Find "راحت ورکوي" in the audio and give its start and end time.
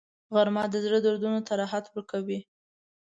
1.61-2.39